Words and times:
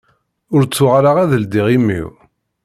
Ur 0.55 0.61
ttuɣaleɣ 0.63 1.15
ad 1.19 1.31
ldiɣ 1.41 1.67
imi-w. 1.77 2.07